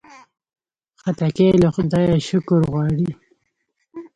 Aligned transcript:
خټکی 1.01 1.47
له 1.61 1.67
خدایه 1.75 2.17
شکر 2.27 2.59
غواړي. 2.71 3.09